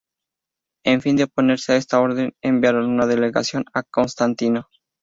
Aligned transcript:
A 0.83 0.99
fin 0.99 1.15
de 1.15 1.25
oponerse 1.25 1.73
a 1.73 1.75
esta 1.75 1.99
orden, 2.01 2.33
enviaron 2.41 2.87
una 2.89 3.05
delegación 3.05 3.65
a 3.71 3.83
Constantino. 3.83 4.67